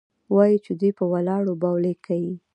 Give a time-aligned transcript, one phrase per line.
[0.33, 2.33] وايي چې دوى په ولاړو بولې کيې.